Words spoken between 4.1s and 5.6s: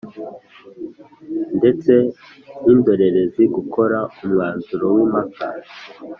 umwanzuro w’impaka